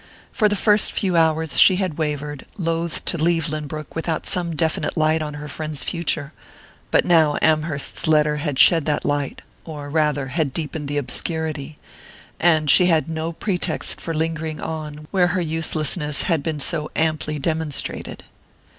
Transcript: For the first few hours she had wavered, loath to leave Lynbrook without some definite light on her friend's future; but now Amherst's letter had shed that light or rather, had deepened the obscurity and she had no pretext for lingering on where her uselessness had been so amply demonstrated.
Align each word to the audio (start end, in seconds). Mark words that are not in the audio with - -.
For 0.31 0.49
the 0.49 0.55
first 0.55 0.91
few 0.93 1.15
hours 1.15 1.59
she 1.59 1.75
had 1.75 1.99
wavered, 1.99 2.47
loath 2.57 3.05
to 3.05 3.19
leave 3.19 3.49
Lynbrook 3.49 3.93
without 3.93 4.25
some 4.25 4.55
definite 4.55 4.97
light 4.97 5.21
on 5.21 5.35
her 5.35 5.47
friend's 5.47 5.83
future; 5.83 6.33
but 6.89 7.05
now 7.05 7.37
Amherst's 7.39 8.07
letter 8.07 8.37
had 8.37 8.57
shed 8.57 8.85
that 8.87 9.05
light 9.05 9.43
or 9.63 9.91
rather, 9.91 10.29
had 10.29 10.53
deepened 10.55 10.87
the 10.87 10.97
obscurity 10.97 11.77
and 12.39 12.67
she 12.67 12.87
had 12.87 13.07
no 13.09 13.31
pretext 13.31 14.01
for 14.01 14.15
lingering 14.15 14.59
on 14.59 15.07
where 15.11 15.27
her 15.27 15.41
uselessness 15.41 16.23
had 16.23 16.41
been 16.41 16.59
so 16.59 16.89
amply 16.95 17.37
demonstrated. 17.37 18.23